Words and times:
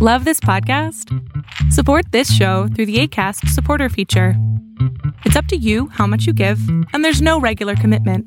Love 0.00 0.24
this 0.24 0.38
podcast? 0.38 1.12
Support 1.72 2.12
this 2.12 2.32
show 2.32 2.68
through 2.68 2.86
the 2.86 3.00
ACAST 3.00 3.48
supporter 3.48 3.88
feature. 3.88 4.34
It's 5.24 5.34
up 5.34 5.46
to 5.46 5.56
you 5.56 5.88
how 5.88 6.06
much 6.06 6.24
you 6.24 6.32
give, 6.32 6.60
and 6.92 7.04
there's 7.04 7.20
no 7.20 7.40
regular 7.40 7.74
commitment. 7.74 8.24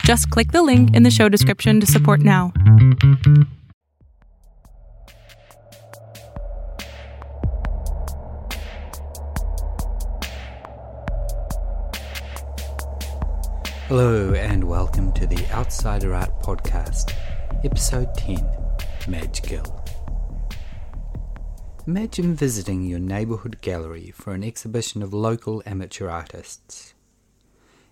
Just 0.00 0.28
click 0.30 0.50
the 0.50 0.64
link 0.64 0.92
in 0.96 1.04
the 1.04 1.12
show 1.12 1.28
description 1.28 1.78
to 1.78 1.86
support 1.86 2.18
now. 2.18 2.52
Hello, 13.86 14.34
and 14.34 14.64
welcome 14.64 15.12
to 15.12 15.28
the 15.28 15.46
Outsider 15.52 16.12
Art 16.12 16.42
Podcast, 16.42 17.14
Episode 17.62 18.12
10 18.16 18.44
Madge 19.06 19.42
Gill. 19.42 19.83
Imagine 21.86 22.34
visiting 22.34 22.82
your 22.82 22.98
neighbourhood 22.98 23.60
gallery 23.60 24.10
for 24.10 24.32
an 24.32 24.42
exhibition 24.42 25.02
of 25.02 25.12
local 25.12 25.62
amateur 25.66 26.08
artists. 26.08 26.94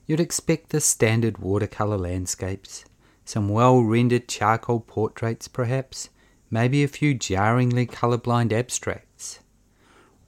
You'd 0.07 0.19
expect 0.19 0.71
the 0.71 0.81
standard 0.81 1.37
watercolour 1.37 1.99
landscapes, 1.99 2.87
some 3.27 3.51
well 3.51 3.83
rendered 3.83 4.29
charcoal 4.29 4.81
portraits 4.81 5.47
perhaps, 5.47 6.09
maybe 6.51 6.83
a 6.83 6.89
few 6.89 7.13
jarringly 7.13 7.87
colourblind 7.87 8.51
abstracts. 8.51 9.41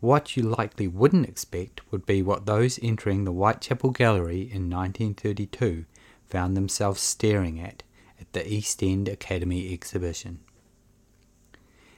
What 0.01 0.37
you 0.37 0.43
likely 0.43 0.87
wouldn't 0.87 1.27
expect 1.27 1.91
would 1.91 2.05
be 2.05 2.21
what 2.21 2.45
those 2.45 2.79
entering 2.83 3.25
the 3.25 3.33
Whitechapel 3.33 3.93
Gallery 3.93 4.43
in 4.43 4.69
1932 4.69 5.87
found 6.27 6.55
themselves 6.55 7.01
staring 7.01 7.59
at 7.59 7.83
at 8.21 8.31
the 8.35 8.47
East 8.47 8.83
End 8.83 9.09
Academy 9.09 9.73
exhibition. 9.73 10.41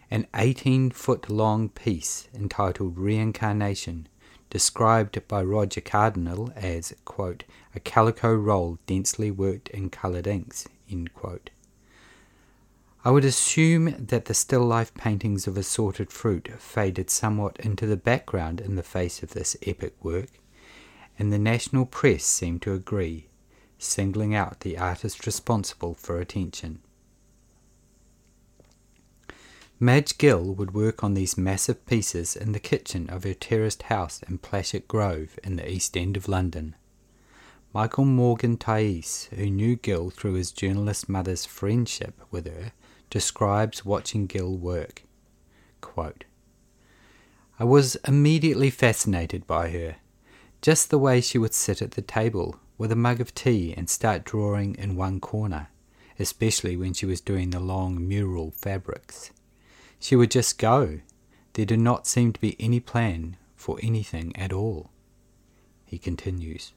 An 0.08 0.28
18 0.34 0.90
foot 0.90 1.28
long 1.28 1.68
piece 1.68 2.28
entitled 2.32 2.96
Reincarnation, 2.96 4.06
described 4.50 5.20
by 5.26 5.42
Roger 5.42 5.80
Cardinal 5.80 6.52
as, 6.54 6.94
quote, 7.04 7.42
a 7.74 7.80
calico 7.80 8.32
roll 8.32 8.78
densely 8.86 9.32
worked 9.32 9.68
in 9.70 9.90
coloured 9.90 10.28
inks. 10.28 10.68
I 13.04 13.10
would 13.10 13.24
assume 13.24 13.94
that 13.98 14.26
the 14.26 14.34
still 14.34 14.64
life 14.64 14.94
paintings 14.94 15.48
of 15.48 15.56
assorted 15.56 16.12
fruit 16.12 16.50
faded 16.58 17.10
somewhat 17.10 17.58
into 17.58 17.86
the 17.86 17.96
background 17.96 18.60
in 18.60 18.76
the 18.76 18.84
face 18.84 19.24
of 19.24 19.30
this 19.30 19.56
epic 19.66 19.94
work, 20.04 20.30
and 21.18 21.32
the 21.32 21.38
national 21.38 21.86
press 21.86 22.24
seemed 22.24 22.62
to 22.62 22.74
agree, 22.74 23.26
singling 23.78 24.34
out 24.36 24.60
the 24.60 24.78
artist 24.78 25.26
responsible 25.26 25.94
for 25.94 26.20
attention. 26.20 26.80
Madge 29.78 30.16
Gill 30.16 30.54
would 30.54 30.72
work 30.72 31.04
on 31.04 31.12
these 31.12 31.36
massive 31.36 31.84
pieces 31.84 32.34
in 32.34 32.52
the 32.52 32.58
kitchen 32.58 33.10
of 33.10 33.24
her 33.24 33.34
terraced 33.34 33.82
house 33.84 34.22
in 34.26 34.38
Plashet 34.38 34.88
Grove 34.88 35.38
in 35.44 35.56
the 35.56 35.70
East 35.70 35.98
End 35.98 36.16
of 36.16 36.28
London. 36.28 36.74
Michael 37.74 38.06
Morgan 38.06 38.56
Theis, 38.56 39.28
who 39.34 39.50
knew 39.50 39.76
Gill 39.76 40.08
through 40.08 40.32
his 40.32 40.50
journalist 40.50 41.10
mother's 41.10 41.44
friendship 41.44 42.22
with 42.30 42.46
her, 42.46 42.72
describes 43.10 43.84
watching 43.84 44.26
Gill 44.26 44.56
work. 44.56 45.02
Quote, 45.82 46.24
I 47.58 47.64
was 47.64 47.96
immediately 48.08 48.70
fascinated 48.70 49.46
by 49.46 49.68
her, 49.72 49.96
just 50.62 50.88
the 50.88 50.98
way 50.98 51.20
she 51.20 51.36
would 51.36 51.52
sit 51.52 51.82
at 51.82 51.90
the 51.90 52.00
table 52.00 52.56
with 52.78 52.90
a 52.92 52.96
mug 52.96 53.20
of 53.20 53.34
tea 53.34 53.74
and 53.76 53.90
start 53.90 54.24
drawing 54.24 54.74
in 54.76 54.96
one 54.96 55.20
corner, 55.20 55.68
especially 56.18 56.78
when 56.78 56.94
she 56.94 57.04
was 57.04 57.20
doing 57.20 57.50
the 57.50 57.60
long 57.60 58.08
mural 58.08 58.52
fabrics. 58.52 59.32
She 59.98 60.16
would 60.16 60.30
just 60.30 60.58
go. 60.58 61.00
There 61.54 61.66
did 61.66 61.80
not 61.80 62.06
seem 62.06 62.32
to 62.32 62.40
be 62.40 62.56
any 62.60 62.80
plan 62.80 63.36
for 63.54 63.78
anything 63.82 64.36
at 64.36 64.52
all. 64.52 64.90
He 65.84 65.98
continues. 65.98 66.72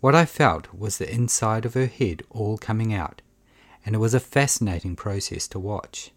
What 0.00 0.14
I 0.14 0.24
felt 0.24 0.72
was 0.74 0.98
the 0.98 1.12
inside 1.12 1.64
of 1.64 1.74
her 1.74 1.86
head 1.86 2.22
all 2.30 2.58
coming 2.58 2.92
out, 2.92 3.22
and 3.84 3.94
it 3.94 3.98
was 3.98 4.14
a 4.14 4.20
fascinating 4.20 4.96
process 4.96 5.46
to 5.48 5.58
watch. 5.58 6.10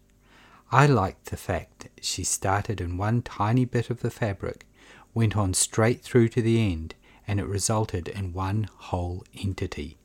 I 0.72 0.86
liked 0.86 1.26
the 1.26 1.36
fact 1.36 1.80
that 1.80 2.04
she 2.04 2.24
started 2.24 2.80
in 2.80 2.96
one 2.96 3.22
tiny 3.22 3.64
bit 3.64 3.90
of 3.90 4.00
the 4.00 4.10
fabric, 4.10 4.66
went 5.14 5.36
on 5.36 5.54
straight 5.54 6.02
through 6.02 6.28
to 6.30 6.42
the 6.42 6.60
end, 6.60 6.94
and 7.28 7.38
it 7.38 7.46
resulted 7.46 8.08
in 8.08 8.32
one 8.32 8.68
whole 8.76 9.24
entity. 9.40 9.98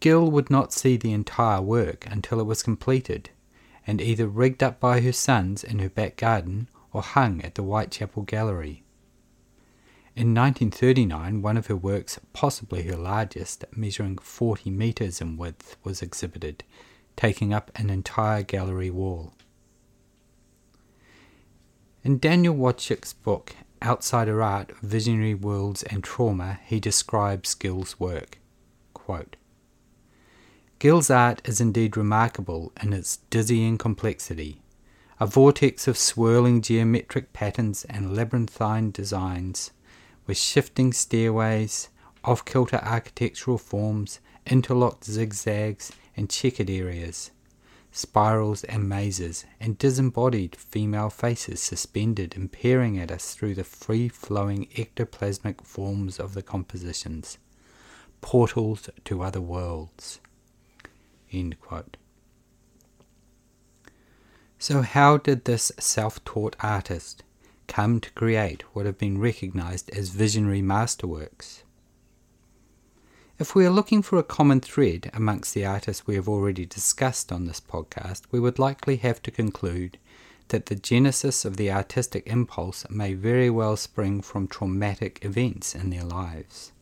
Gill 0.00 0.30
would 0.30 0.50
not 0.50 0.72
see 0.72 0.96
the 0.96 1.12
entire 1.12 1.60
work 1.60 2.06
until 2.10 2.40
it 2.40 2.46
was 2.46 2.62
completed, 2.62 3.30
and 3.86 4.00
either 4.00 4.26
rigged 4.26 4.62
up 4.62 4.78
by 4.80 5.00
her 5.00 5.12
sons 5.12 5.64
in 5.64 5.78
her 5.78 5.88
back 5.88 6.16
garden 6.16 6.68
or 6.92 7.02
hung 7.02 7.40
at 7.42 7.54
the 7.54 7.62
Whitechapel 7.62 8.24
Gallery. 8.24 8.82
In 10.14 10.34
1939, 10.34 11.42
one 11.42 11.58
of 11.58 11.66
her 11.66 11.76
works, 11.76 12.18
possibly 12.32 12.84
her 12.84 12.96
largest, 12.96 13.64
measuring 13.74 14.16
40 14.16 14.70
metres 14.70 15.20
in 15.20 15.36
width, 15.36 15.76
was 15.84 16.00
exhibited, 16.00 16.64
taking 17.16 17.52
up 17.52 17.70
an 17.74 17.90
entire 17.90 18.42
gallery 18.42 18.90
wall. 18.90 19.34
In 22.02 22.18
Daniel 22.18 22.54
Wojcik's 22.54 23.12
book, 23.12 23.56
Outsider 23.82 24.42
Art, 24.42 24.72
Visionary 24.80 25.34
Worlds 25.34 25.82
and 25.82 26.02
Trauma, 26.02 26.60
he 26.64 26.80
describes 26.80 27.54
Gill's 27.54 28.00
work. 28.00 28.38
Quote, 28.94 29.36
Gill's 30.86 31.10
art 31.10 31.42
is 31.44 31.60
indeed 31.60 31.96
remarkable 31.96 32.70
in 32.80 32.92
its 32.92 33.16
dizzying 33.28 33.76
complexity, 33.76 34.62
a 35.18 35.26
vortex 35.26 35.88
of 35.88 35.98
swirling 35.98 36.62
geometric 36.62 37.32
patterns 37.32 37.84
and 37.86 38.14
labyrinthine 38.14 38.92
designs 38.92 39.72
with 40.28 40.36
shifting 40.38 40.92
stairways, 40.92 41.88
off 42.22 42.44
kilter 42.44 42.76
architectural 42.76 43.58
forms, 43.58 44.20
interlocked 44.46 45.02
zigzags 45.02 45.90
and 46.16 46.30
checkered 46.30 46.70
areas, 46.70 47.32
spirals 47.90 48.62
and 48.62 48.88
mazes, 48.88 49.44
and 49.58 49.78
disembodied 49.78 50.54
female 50.54 51.10
faces 51.10 51.60
suspended 51.60 52.36
and 52.36 52.52
peering 52.52 52.96
at 52.96 53.10
us 53.10 53.34
through 53.34 53.56
the 53.56 53.64
free 53.64 54.08
flowing 54.08 54.66
ectoplasmic 54.76 55.64
forms 55.64 56.20
of 56.20 56.34
the 56.34 56.44
compositions, 56.44 57.38
portals 58.20 58.88
to 59.04 59.24
other 59.24 59.40
worlds. 59.40 60.20
So, 64.58 64.82
how 64.82 65.18
did 65.18 65.44
this 65.44 65.70
self 65.78 66.24
taught 66.24 66.56
artist 66.60 67.22
come 67.66 68.00
to 68.00 68.10
create 68.12 68.62
what 68.72 68.86
have 68.86 68.98
been 68.98 69.18
recognized 69.18 69.90
as 69.90 70.08
visionary 70.10 70.62
masterworks. 70.62 71.62
If 73.38 73.54
we 73.54 73.66
are 73.66 73.70
looking 73.70 74.02
for 74.02 74.18
a 74.18 74.22
common 74.22 74.60
thread 74.60 75.10
amongst 75.12 75.52
the 75.52 75.66
artists 75.66 76.06
we 76.06 76.14
have 76.14 76.28
already 76.28 76.64
discussed 76.64 77.30
on 77.30 77.44
this 77.44 77.60
podcast, 77.60 78.22
we 78.30 78.40
would 78.40 78.58
likely 78.58 78.96
have 78.96 79.20
to 79.22 79.30
conclude 79.30 79.98
that 80.48 80.66
the 80.66 80.74
genesis 80.74 81.44
of 81.44 81.56
the 81.56 81.70
artistic 81.70 82.26
impulse 82.26 82.86
may 82.88 83.12
very 83.12 83.50
well 83.50 83.76
spring 83.76 84.22
from 84.22 84.46
traumatic 84.46 85.18
events 85.22 85.74
in 85.74 85.90
their 85.90 86.04
lives. 86.04 86.72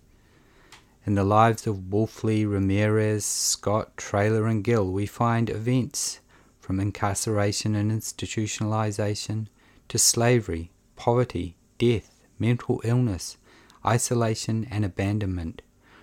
In 1.06 1.16
the 1.16 1.25
lives 1.25 1.66
of 1.66 1.91
Wölfli, 1.91 2.50
Ramirez, 2.50 3.26
Scott, 3.26 3.94
Traylor, 3.98 4.47
and 4.47 4.65
Gill, 4.65 4.91
we 4.91 5.04
find 5.04 5.50
events 5.50 6.20
from 6.59 6.81
incarceration 6.81 7.75
and 7.75 7.92
institutionalization 7.92 9.48
to 9.88 9.98
slavery, 9.98 10.72
poverty, 10.97 11.56
death, 11.76 12.22
mental 12.38 12.81
illness, 12.84 13.37
isolation, 13.84 14.66
and 14.70 14.82
abandonment, 14.82 15.60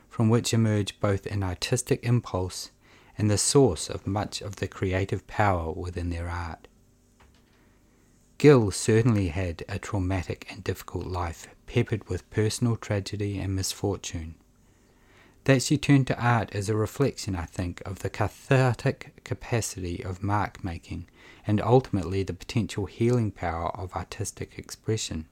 from 0.07 0.29
which 0.29 0.53
emerge 0.53 0.99
both 0.99 1.25
an 1.25 1.41
artistic 1.41 2.03
impulse 2.03 2.69
and 3.17 3.27
the 3.27 3.39
source 3.39 3.89
of 3.89 4.05
much 4.05 4.39
of 4.39 4.57
the 4.57 4.67
creative 4.67 5.25
power 5.25 5.71
within 5.71 6.11
their 6.11 6.29
art. 6.29 6.67
Gill 8.37 8.69
certainly 8.69 9.29
had 9.29 9.65
a 9.67 9.79
traumatic 9.79 10.45
and 10.51 10.63
difficult 10.63 11.07
life, 11.07 11.47
peppered 11.65 12.07
with 12.07 12.29
personal 12.29 12.75
tragedy 12.75 13.39
and 13.39 13.55
misfortune. 13.55 14.35
That 15.45 15.63
she 15.63 15.77
turned 15.77 16.07
to 16.07 16.23
art 16.23 16.53
is 16.53 16.69
a 16.69 16.75
reflection, 16.75 17.35
I 17.35 17.45
think, 17.45 17.81
of 17.85 17.99
the 17.99 18.09
cathartic 18.09 19.23
capacity 19.23 20.03
of 20.03 20.21
mark 20.21 20.63
making 20.63 21.07
and 21.47 21.59
ultimately 21.59 22.21
the 22.21 22.33
potential 22.33 22.85
healing 22.85 23.31
power 23.31 23.69
of 23.75 23.95
artistic 23.95 24.57
expression. 24.57 25.27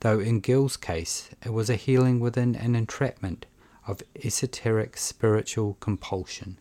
Though 0.00 0.20
in 0.20 0.40
Gill's 0.40 0.76
case, 0.76 1.30
it 1.44 1.54
was 1.54 1.70
a 1.70 1.76
healing 1.76 2.20
within 2.20 2.54
an 2.54 2.76
entrapment 2.76 3.46
of 3.86 4.02
esoteric 4.22 4.98
spiritual 4.98 5.78
compulsion. 5.80 6.58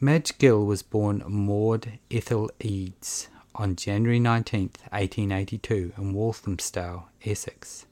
Madge 0.00 0.38
Gill 0.38 0.64
was 0.64 0.82
born 0.82 1.22
Maud 1.26 1.98
Ethel 2.10 2.50
Eades 2.60 3.28
on 3.54 3.76
January 3.76 4.18
19, 4.20 4.60
1882, 4.90 5.92
in 5.96 6.12
Walthamstow, 6.14 7.08
Essex. 7.24 7.86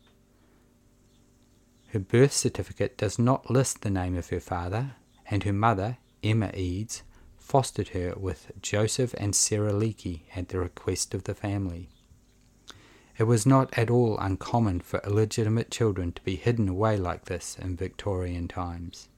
Her 1.92 1.98
birth 1.98 2.32
certificate 2.32 2.96
does 2.96 3.18
not 3.18 3.50
list 3.50 3.82
the 3.82 3.90
name 3.90 4.16
of 4.16 4.30
her 4.30 4.40
father, 4.40 4.92
and 5.26 5.44
her 5.44 5.52
mother, 5.52 5.98
Emma 6.24 6.50
Eades, 6.54 7.02
fostered 7.36 7.88
her 7.88 8.14
with 8.16 8.50
Joseph 8.62 9.14
and 9.18 9.36
Sarah 9.36 9.74
Leakey 9.74 10.22
at 10.34 10.48
the 10.48 10.58
request 10.58 11.12
of 11.12 11.24
the 11.24 11.34
family. 11.34 11.90
It 13.18 13.24
was 13.24 13.44
not 13.44 13.76
at 13.76 13.90
all 13.90 14.16
uncommon 14.18 14.80
for 14.80 15.02
illegitimate 15.04 15.70
children 15.70 16.12
to 16.12 16.22
be 16.22 16.36
hidden 16.36 16.66
away 16.66 16.96
like 16.96 17.26
this 17.26 17.58
in 17.60 17.76
Victorian 17.76 18.48
times. 18.48 19.10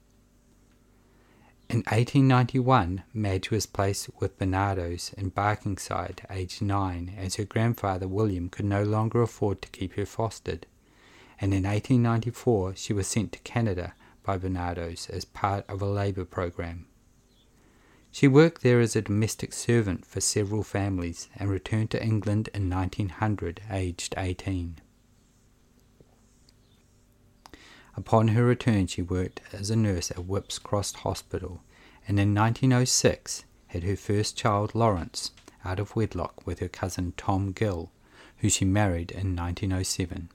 In 1.69 1.85
1891, 1.93 3.05
Madge 3.15 3.51
was 3.51 3.67
placed 3.67 4.11
with 4.19 4.37
Barnardo's 4.37 5.15
in 5.17 5.31
Barkingside, 5.31 6.27
aged 6.29 6.61
nine, 6.61 7.15
as 7.17 7.37
her 7.37 7.45
grandfather 7.45 8.09
William 8.09 8.49
could 8.49 8.67
no 8.67 8.83
longer 8.83 9.23
afford 9.23 9.63
to 9.63 9.69
keep 9.69 9.93
her 9.95 10.07
fostered, 10.07 10.67
and 11.41 11.53
in 11.53 11.65
1894 11.65 12.77
she 12.77 12.93
was 12.93 13.07
sent 13.07 13.33
to 13.33 13.39
Canada 13.41 13.95
by 14.23 14.39
Barnardo's 14.39 15.09
as 15.11 15.25
part 15.25 15.65
of 15.69 15.83
a 15.83 15.87
labour 15.87 16.25
program. 16.25 16.87
She 18.11 18.29
worked 18.29 18.63
there 18.63 18.81
as 18.81 18.95
a 18.95 19.03
domestic 19.03 19.53
servant 19.53 20.07
for 20.07 20.21
several 20.21 20.63
families 20.63 21.29
and 21.37 21.51
returned 21.51 21.91
to 21.91 22.03
England 22.03 22.49
in 22.55 22.71
1900, 22.71 23.61
aged 23.71 24.15
18. 24.17 24.79
Upon 27.97 28.29
her 28.29 28.45
return, 28.45 28.87
she 28.87 29.03
worked 29.03 29.41
as 29.53 29.71
a 29.71 29.77
nurse 29.77 30.11
at 30.11 30.27
Whipps 30.27 30.59
Cross 30.59 30.93
Hospital 30.95 31.63
and 32.07 32.19
in 32.19 32.35
1906 32.35 33.45
had 33.69 33.83
her 33.83 33.97
first 33.97 34.37
child, 34.37 34.75
Lawrence, 34.75 35.33
out 35.65 35.81
of 35.81 35.97
wedlock 35.97 36.47
with 36.47 36.61
her 36.61 36.69
cousin 36.69 37.15
Tom 37.17 37.53
Gill, 37.53 37.91
who 38.39 38.49
she 38.49 38.65
married 38.65 39.11
in 39.11 39.35
1907. 39.35 40.29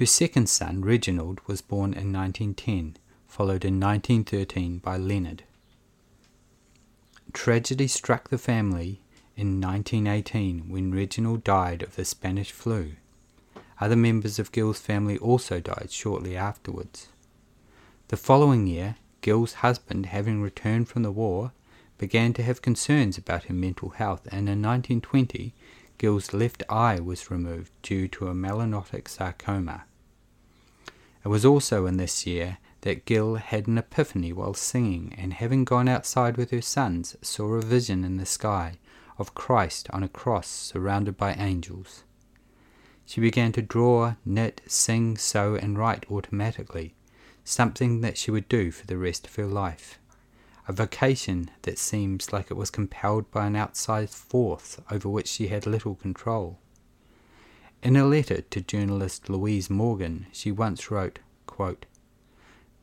Her 0.00 0.06
second 0.06 0.48
son, 0.48 0.80
Reginald, 0.80 1.42
was 1.46 1.60
born 1.60 1.92
in 1.92 2.10
1910, 2.10 2.96
followed 3.28 3.66
in 3.66 3.78
1913 3.78 4.78
by 4.78 4.96
Leonard. 4.96 5.42
Tragedy 7.34 7.86
struck 7.86 8.30
the 8.30 8.38
family 8.38 9.02
in 9.36 9.60
1918 9.60 10.70
when 10.70 10.90
Reginald 10.90 11.44
died 11.44 11.82
of 11.82 11.96
the 11.96 12.06
Spanish 12.06 12.50
flu. 12.50 12.92
Other 13.78 13.94
members 13.94 14.38
of 14.38 14.52
Gill's 14.52 14.80
family 14.80 15.18
also 15.18 15.60
died 15.60 15.90
shortly 15.90 16.34
afterwards. 16.34 17.08
The 18.08 18.16
following 18.16 18.66
year, 18.66 18.96
Gill's 19.20 19.52
husband, 19.60 20.06
having 20.06 20.40
returned 20.40 20.88
from 20.88 21.02
the 21.02 21.12
war, 21.12 21.52
began 21.98 22.32
to 22.32 22.42
have 22.42 22.62
concerns 22.62 23.18
about 23.18 23.44
her 23.44 23.54
mental 23.54 23.90
health, 23.90 24.26
and 24.28 24.48
in 24.48 24.62
1920, 24.62 25.52
Gill's 25.98 26.32
left 26.32 26.62
eye 26.70 27.00
was 27.00 27.30
removed 27.30 27.70
due 27.82 28.08
to 28.08 28.28
a 28.28 28.34
melanotic 28.34 29.06
sarcoma. 29.06 29.84
It 31.24 31.28
was 31.28 31.44
also 31.44 31.86
in 31.86 31.96
this 31.96 32.26
year 32.26 32.58
that 32.80 33.04
Gill 33.04 33.34
had 33.34 33.66
an 33.66 33.76
epiphany 33.76 34.32
while 34.32 34.54
singing, 34.54 35.14
and 35.18 35.34
having 35.34 35.64
gone 35.64 35.88
outside 35.88 36.36
with 36.36 36.50
her 36.50 36.62
sons, 36.62 37.16
saw 37.20 37.54
a 37.54 37.60
vision 37.60 38.04
in 38.04 38.16
the 38.16 38.24
sky 38.24 38.78
of 39.18 39.34
Christ 39.34 39.88
on 39.90 40.02
a 40.02 40.08
cross 40.08 40.48
surrounded 40.48 41.18
by 41.18 41.34
angels. 41.34 42.04
She 43.04 43.20
began 43.20 43.52
to 43.52 43.62
draw, 43.62 44.14
knit, 44.24 44.62
sing, 44.66 45.18
sew, 45.18 45.56
and 45.56 45.76
write 45.76 46.06
automatically, 46.10 46.94
something 47.44 48.00
that 48.00 48.16
she 48.16 48.30
would 48.30 48.48
do 48.48 48.70
for 48.70 48.86
the 48.86 48.96
rest 48.96 49.26
of 49.26 49.34
her 49.34 49.46
life. 49.46 49.98
A 50.68 50.72
vocation 50.72 51.50
that 51.62 51.78
seems 51.78 52.32
like 52.32 52.50
it 52.50 52.56
was 52.56 52.70
compelled 52.70 53.30
by 53.30 53.46
an 53.46 53.56
outside 53.56 54.08
force 54.08 54.78
over 54.90 55.08
which 55.08 55.26
she 55.26 55.48
had 55.48 55.66
little 55.66 55.96
control. 55.96 56.60
In 57.82 57.96
a 57.96 58.06
letter 58.06 58.42
to 58.42 58.60
journalist 58.60 59.30
Louise 59.30 59.70
Morgan, 59.70 60.26
she 60.32 60.52
once 60.52 60.90
wrote, 60.90 61.18
quote, 61.46 61.86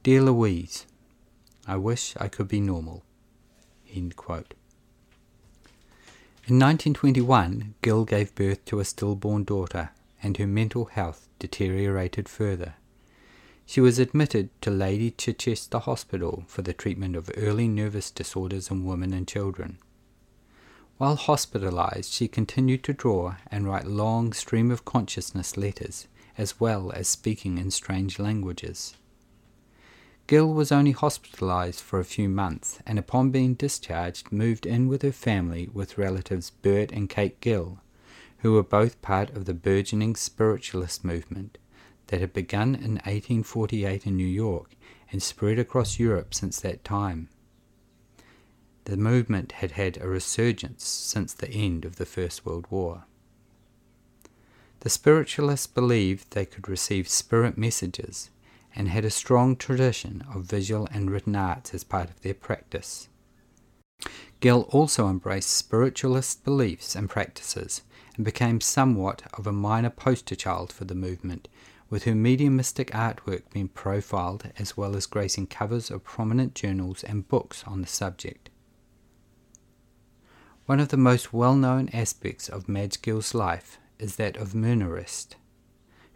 Dear 0.01 0.23
Louise, 0.23 0.87
I 1.67 1.75
wish 1.75 2.15
I 2.17 2.27
could 2.27 2.47
be 2.47 2.59
normal. 2.59 3.03
In 6.47 6.59
1921, 6.59 7.75
Gill 7.83 8.05
gave 8.05 8.33
birth 8.33 8.65
to 8.65 8.79
a 8.79 8.85
stillborn 8.85 9.43
daughter, 9.43 9.91
and 10.23 10.37
her 10.37 10.47
mental 10.47 10.85
health 10.85 11.27
deteriorated 11.37 12.27
further. 12.27 12.73
She 13.67 13.81
was 13.81 13.99
admitted 13.99 14.49
to 14.61 14.71
Lady 14.71 15.11
Chichester 15.11 15.77
Hospital 15.77 16.43
for 16.47 16.63
the 16.63 16.73
treatment 16.73 17.15
of 17.15 17.29
early 17.37 17.67
nervous 17.67 18.09
disorders 18.09 18.71
in 18.71 18.83
women 18.83 19.13
and 19.13 19.27
children. 19.27 19.77
While 20.97 21.15
hospitalized, 21.15 22.11
she 22.11 22.27
continued 22.27 22.83
to 22.85 22.93
draw 22.93 23.35
and 23.51 23.67
write 23.67 23.85
long 23.85 24.33
stream 24.33 24.71
of 24.71 24.83
consciousness 24.83 25.55
letters, 25.55 26.07
as 26.37 26.59
well 26.59 26.91
as 26.91 27.07
speaking 27.07 27.59
in 27.59 27.69
strange 27.69 28.17
languages. 28.17 28.95
Gill 30.25 30.51
was 30.51 30.71
only 30.71 30.91
hospitalized 30.91 31.81
for 31.81 31.99
a 31.99 32.05
few 32.05 32.27
months 32.27 32.79
and 32.85 32.97
upon 32.97 33.29
being 33.29 33.53
discharged 33.53 34.31
moved 34.31 34.65
in 34.65 34.87
with 34.87 35.03
her 35.03 35.11
family 35.11 35.69
with 35.71 35.97
relatives 35.99 36.49
Bert 36.49 36.91
and 36.91 37.09
Kate 37.09 37.39
Gill, 37.41 37.79
who 38.39 38.53
were 38.53 38.63
both 38.63 39.01
part 39.01 39.29
of 39.29 39.45
the 39.45 39.53
burgeoning 39.53 40.15
spiritualist 40.15 41.05
movement 41.05 41.59
that 42.07 42.21
had 42.21 42.33
begun 42.33 42.75
in 42.75 42.95
1848 42.95 44.07
in 44.07 44.17
New 44.17 44.25
York 44.25 44.71
and 45.11 45.21
spread 45.21 45.59
across 45.59 45.99
Europe 45.99 46.33
since 46.33 46.59
that 46.59 46.83
time. 46.83 47.29
The 48.87 48.95
movement 48.95 49.51
had 49.51 49.71
had 49.71 49.97
a 49.97 50.07
resurgence 50.07 50.85
since 50.87 51.33
the 51.33 51.49
end 51.49 51.83
of 51.83 51.97
the 51.97 52.05
First 52.05 52.45
World 52.45 52.67
War. 52.69 53.03
The 54.79 54.89
spiritualists 54.89 55.67
believed 55.67 56.31
they 56.31 56.45
could 56.45 56.69
receive 56.69 57.09
spirit 57.09 57.57
messages 57.57 58.29
and 58.73 58.87
had 58.87 59.03
a 59.03 59.09
strong 59.09 59.57
tradition 59.57 60.23
of 60.33 60.45
visual 60.45 60.87
and 60.89 61.11
written 61.11 61.35
arts 61.35 61.73
as 61.73 61.83
part 61.83 62.09
of 62.09 62.21
their 62.21 62.33
practice. 62.33 63.09
Gill 64.39 64.61
also 64.69 65.09
embraced 65.09 65.49
spiritualist 65.49 66.45
beliefs 66.45 66.95
and 66.95 67.09
practices 67.09 67.81
and 68.15 68.23
became 68.23 68.61
somewhat 68.61 69.23
of 69.33 69.45
a 69.45 69.51
minor 69.51 69.89
poster 69.89 70.37
child 70.37 70.71
for 70.71 70.85
the 70.85 70.95
movement, 70.95 71.49
with 71.89 72.05
her 72.05 72.15
mediumistic 72.15 72.91
artwork 72.91 73.51
being 73.51 73.67
profiled 73.67 74.49
as 74.57 74.77
well 74.77 74.95
as 74.95 75.07
gracing 75.07 75.47
covers 75.47 75.91
of 75.91 76.05
prominent 76.05 76.55
journals 76.55 77.03
and 77.03 77.27
books 77.27 77.65
on 77.67 77.81
the 77.81 77.87
subject. 77.87 78.49
One 80.67 80.81
of 80.81 80.89
the 80.89 80.97
most 80.97 81.31
well 81.31 81.55
known 81.55 81.87
aspects 81.93 82.49
of 82.49 82.67
Madge 82.67 83.01
Gill's 83.01 83.33
life 83.33 83.77
is 83.99 84.17
that 84.17 84.35
of 84.35 84.53
Myrninerest, 84.53 85.35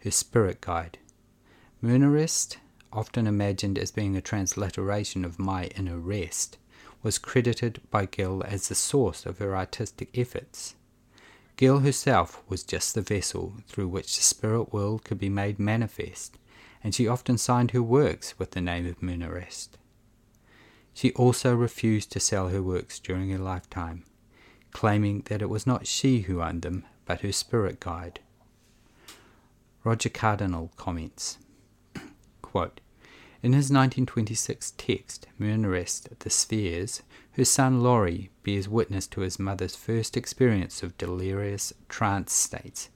her 0.00 0.10
spirit 0.10 0.60
guide. 0.60 0.98
Myrninerest, 1.82 2.58
often 2.92 3.26
imagined 3.26 3.78
as 3.78 3.90
being 3.90 4.14
a 4.14 4.20
transliteration 4.20 5.24
of 5.24 5.38
My 5.38 5.68
Inner 5.68 5.96
Rest, 5.96 6.58
was 7.02 7.16
credited 7.16 7.80
by 7.90 8.04
Gill 8.04 8.42
as 8.46 8.68
the 8.68 8.74
source 8.74 9.24
of 9.24 9.38
her 9.38 9.56
artistic 9.56 10.10
efforts. 10.18 10.74
Gill 11.56 11.78
herself 11.78 12.42
was 12.46 12.62
just 12.62 12.94
the 12.94 13.00
vessel 13.00 13.54
through 13.66 13.88
which 13.88 14.14
the 14.14 14.22
spirit 14.22 14.70
world 14.70 15.02
could 15.02 15.18
be 15.18 15.30
made 15.30 15.58
manifest, 15.58 16.36
and 16.84 16.94
she 16.94 17.08
often 17.08 17.38
signed 17.38 17.70
her 17.70 17.82
works 17.82 18.38
with 18.38 18.50
the 18.50 18.60
name 18.60 18.86
of 18.86 19.00
Myrninerest. 19.00 19.78
She 20.92 21.10
also 21.14 21.54
refused 21.54 22.12
to 22.12 22.20
sell 22.20 22.50
her 22.50 22.62
works 22.62 22.98
during 22.98 23.30
her 23.30 23.38
lifetime, 23.38 24.04
claiming 24.72 25.22
that 25.26 25.42
it 25.42 25.48
was 25.48 25.66
not 25.66 25.86
she 25.86 26.22
who 26.22 26.42
owned 26.42 26.62
them, 26.62 26.84
but 27.04 27.20
her 27.20 27.32
spirit 27.32 27.80
guide. 27.80 28.20
Roger 29.84 30.08
Cardinal 30.08 30.72
comments 30.76 31.38
Quote, 32.42 32.80
in 33.42 33.52
his 33.52 33.70
1926 33.70 34.74
text, 34.76 35.26
Myrninerest 35.40 36.18
The 36.20 36.30
Spheres, 36.30 37.02
her 37.32 37.44
son 37.44 37.82
Laurie 37.82 38.30
bears 38.44 38.68
witness 38.68 39.08
to 39.08 39.22
his 39.22 39.38
mother's 39.38 39.74
first 39.74 40.16
experience 40.16 40.82
of 40.82 40.96
delirious 40.96 41.72
trance 41.88 42.32
states, 42.32 42.88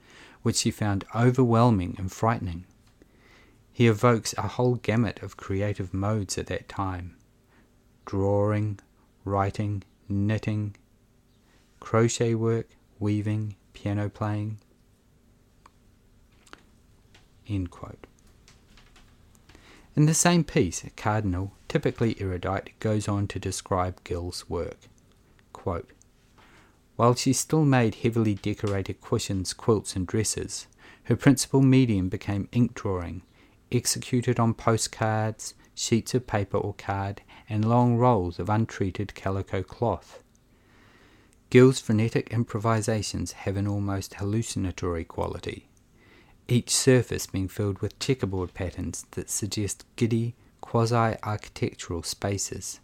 which 0.42 0.56
she 0.56 0.70
found 0.70 1.04
overwhelming 1.14 1.96
and 1.98 2.12
frightening. 2.12 2.64
He 3.72 3.88
evokes 3.88 4.34
a 4.38 4.42
whole 4.42 4.76
gamut 4.76 5.20
of 5.22 5.36
creative 5.36 5.92
modes 5.92 6.38
at 6.38 6.46
that 6.46 6.68
time 6.68 7.16
drawing, 8.04 8.78
writing, 9.24 9.82
knitting, 10.08 10.76
crochet 11.80 12.34
work, 12.34 12.68
weaving, 12.98 13.56
piano 13.72 14.08
playing. 14.08 14.58
End 17.48 17.70
quote. 17.70 18.06
In 19.94 20.06
the 20.06 20.14
same 20.14 20.44
piece, 20.44 20.84
Cardinal, 20.96 21.52
typically 21.68 22.16
erudite, 22.20 22.78
goes 22.80 23.08
on 23.08 23.26
to 23.28 23.38
describe 23.38 24.04
Gill's 24.04 24.48
work. 24.48 24.76
Quote, 25.54 25.90
While 26.96 27.14
she 27.14 27.32
still 27.32 27.64
made 27.64 27.96
heavily 27.96 28.34
decorated 28.34 29.00
cushions, 29.00 29.54
quilts, 29.54 29.96
and 29.96 30.06
dresses, 30.06 30.66
her 31.04 31.16
principal 31.16 31.62
medium 31.62 32.08
became 32.08 32.48
ink 32.52 32.74
drawing, 32.74 33.22
executed 33.72 34.38
on 34.38 34.52
postcards, 34.52 35.54
sheets 35.74 36.14
of 36.14 36.26
paper 36.26 36.58
or 36.58 36.74
card, 36.74 37.22
and 37.48 37.64
long 37.64 37.96
rolls 37.96 38.38
of 38.38 38.50
untreated 38.50 39.14
calico 39.14 39.62
cloth. 39.62 40.22
Gill's 41.50 41.80
frenetic 41.80 42.30
improvisations 42.30 43.32
have 43.32 43.56
an 43.56 43.66
almost 43.66 44.14
hallucinatory 44.14 45.04
quality 45.04 45.68
each 46.48 46.70
surface 46.70 47.26
being 47.26 47.48
filled 47.48 47.80
with 47.80 47.98
checkerboard 47.98 48.54
patterns 48.54 49.04
that 49.12 49.28
suggest 49.28 49.84
giddy, 49.96 50.34
quasi 50.60 51.16
architectural 51.22 52.02
spaces. 52.02 52.80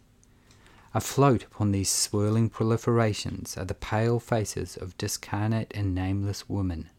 Afloat 0.93 1.43
upon 1.43 1.71
these 1.71 1.89
swirling 1.89 2.49
proliferations 2.49 3.57
are 3.57 3.65
the 3.65 3.73
pale 3.73 4.19
faces 4.19 4.75
of 4.77 4.97
discarnate 4.97 5.71
and 5.73 5.95
nameless 5.95 6.49
women, 6.49 6.89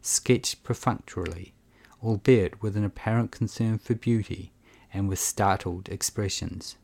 sketched 0.00 0.62
perfunctorily, 0.62 1.54
albeit 2.02 2.62
with 2.62 2.76
an 2.76 2.84
apparent 2.84 3.30
concern 3.30 3.78
for 3.78 3.94
beauty 3.94 4.52
and 4.94 5.08
with 5.08 5.18
startled 5.18 5.88
expressions. 5.88 6.76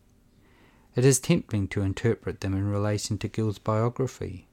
It 0.99 1.05
is 1.05 1.21
tempting 1.21 1.69
to 1.69 1.83
interpret 1.83 2.41
them 2.41 2.55
in 2.55 2.69
relation 2.69 3.19
to 3.19 3.29
Gill's 3.29 3.61
biography. 3.61 4.49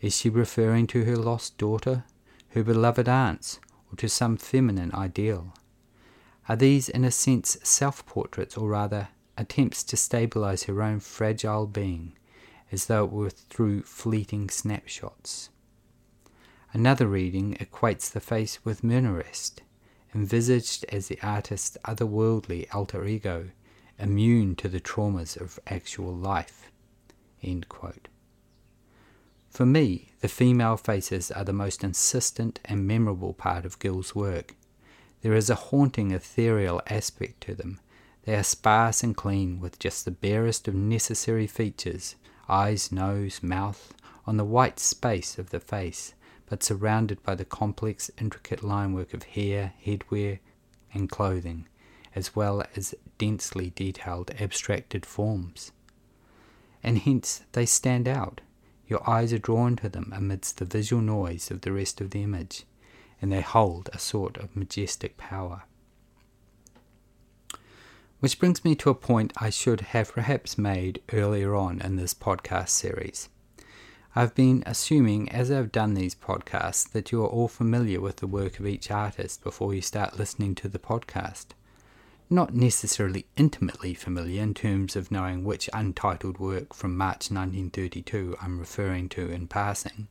Is 0.00 0.16
she 0.16 0.28
referring 0.28 0.88
to 0.88 1.04
her 1.04 1.14
lost 1.14 1.56
daughter, 1.56 2.02
her 2.48 2.64
beloved 2.64 3.08
aunts, 3.08 3.60
or 3.88 3.94
to 3.98 4.08
some 4.08 4.38
feminine 4.38 4.92
ideal? 4.92 5.54
Are 6.48 6.56
these, 6.56 6.88
in 6.88 7.04
a 7.04 7.12
sense, 7.12 7.58
self 7.62 8.04
portraits, 8.06 8.56
or 8.56 8.70
rather 8.70 9.10
attempts 9.36 9.84
to 9.84 9.96
stabilize 9.96 10.64
her 10.64 10.82
own 10.82 10.98
fragile 10.98 11.68
being, 11.68 12.14
as 12.72 12.86
though 12.86 13.04
it 13.04 13.12
were 13.12 13.30
through 13.30 13.84
fleeting 13.84 14.50
snapshots. 14.50 15.50
Another 16.72 17.06
reading 17.06 17.54
equates 17.54 18.10
the 18.10 18.18
face 18.18 18.64
with 18.64 18.82
Myrninerest, 18.82 19.60
envisaged 20.12 20.86
as 20.88 21.06
the 21.06 21.20
artist's 21.22 21.78
otherworldly 21.84 22.66
alter 22.74 23.04
ego, 23.04 23.50
immune 23.98 24.54
to 24.56 24.68
the 24.68 24.80
traumas 24.80 25.36
of 25.36 25.58
actual 25.66 26.14
life. 26.14 26.70
For 29.50 29.66
me, 29.66 30.10
the 30.20 30.28
female 30.28 30.76
faces 30.76 31.30
are 31.30 31.44
the 31.44 31.52
most 31.52 31.82
insistent 31.82 32.60
and 32.64 32.86
memorable 32.86 33.32
part 33.32 33.64
of 33.64 33.78
Gill's 33.78 34.14
work. 34.14 34.54
There 35.22 35.34
is 35.34 35.50
a 35.50 35.54
haunting 35.54 36.10
ethereal 36.12 36.80
aspect 36.88 37.40
to 37.42 37.54
them 37.54 37.80
they 38.28 38.34
are 38.34 38.42
sparse 38.42 39.02
and 39.02 39.16
clean, 39.16 39.58
with 39.58 39.78
just 39.78 40.04
the 40.04 40.10
barest 40.10 40.68
of 40.68 40.74
necessary 40.74 41.46
features 41.46 42.14
eyes, 42.46 42.92
nose, 42.92 43.42
mouth 43.42 43.94
on 44.26 44.36
the 44.36 44.44
white 44.44 44.78
space 44.78 45.38
of 45.38 45.48
the 45.48 45.60
face, 45.60 46.12
but 46.44 46.62
surrounded 46.62 47.22
by 47.22 47.34
the 47.34 47.46
complex, 47.46 48.10
intricate 48.20 48.62
line 48.62 48.92
work 48.92 49.14
of 49.14 49.22
hair, 49.22 49.72
headwear, 49.82 50.40
and 50.92 51.08
clothing, 51.08 51.66
as 52.18 52.34
well 52.34 52.64
as 52.74 52.96
densely 53.16 53.70
detailed 53.70 54.32
abstracted 54.40 55.06
forms. 55.06 55.70
And 56.82 56.98
hence 56.98 57.42
they 57.52 57.64
stand 57.64 58.08
out. 58.08 58.40
Your 58.88 59.08
eyes 59.08 59.32
are 59.32 59.38
drawn 59.38 59.76
to 59.76 59.88
them 59.88 60.12
amidst 60.14 60.56
the 60.56 60.64
visual 60.64 61.00
noise 61.00 61.50
of 61.50 61.60
the 61.60 61.72
rest 61.72 62.00
of 62.00 62.10
the 62.10 62.24
image, 62.24 62.64
and 63.22 63.30
they 63.30 63.40
hold 63.40 63.88
a 63.92 63.98
sort 63.98 64.36
of 64.36 64.56
majestic 64.56 65.16
power. 65.16 65.62
Which 68.18 68.40
brings 68.40 68.64
me 68.64 68.74
to 68.76 68.90
a 68.90 68.94
point 68.94 69.32
I 69.36 69.50
should 69.50 69.80
have 69.92 70.12
perhaps 70.12 70.58
made 70.58 71.02
earlier 71.12 71.54
on 71.54 71.80
in 71.80 71.94
this 71.94 72.14
podcast 72.14 72.70
series. 72.70 73.28
I've 74.16 74.34
been 74.34 74.64
assuming 74.66 75.28
as 75.28 75.52
I've 75.52 75.70
done 75.70 75.94
these 75.94 76.16
podcasts 76.16 76.90
that 76.90 77.12
you 77.12 77.22
are 77.22 77.28
all 77.28 77.46
familiar 77.46 78.00
with 78.00 78.16
the 78.16 78.26
work 78.26 78.58
of 78.58 78.66
each 78.66 78.90
artist 78.90 79.44
before 79.44 79.72
you 79.72 79.82
start 79.82 80.18
listening 80.18 80.56
to 80.56 80.68
the 80.68 80.80
podcast. 80.80 81.48
Not 82.30 82.54
necessarily 82.54 83.24
intimately 83.38 83.94
familiar 83.94 84.42
in 84.42 84.52
terms 84.52 84.96
of 84.96 85.10
knowing 85.10 85.44
which 85.44 85.70
untitled 85.72 86.38
work 86.38 86.74
from 86.74 86.94
March 86.94 87.30
1932 87.30 88.36
I'm 88.42 88.58
referring 88.58 89.08
to 89.10 89.30
in 89.30 89.46
passing, 89.46 90.08